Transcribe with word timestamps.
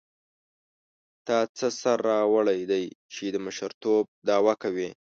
تا 1.27 1.37
څه 1.57 1.67
سر 1.81 1.97
راوړی 2.09 2.61
دی 2.71 2.83
چې 3.13 3.25
د 3.33 3.37
مشرتوب 3.45 4.03
دعوه 4.29 4.53
کوې. 4.63 4.89